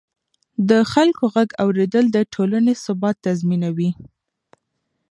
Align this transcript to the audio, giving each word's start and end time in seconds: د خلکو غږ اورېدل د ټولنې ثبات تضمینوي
د 0.69 0.71
خلکو 0.91 1.23
غږ 1.35 1.49
اورېدل 1.63 2.05
د 2.11 2.17
ټولنې 2.33 2.73
ثبات 2.83 3.15
تضمینوي 3.25 3.89